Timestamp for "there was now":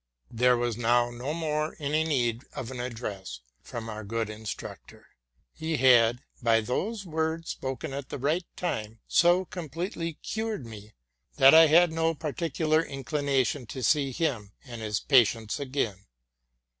0.31-1.11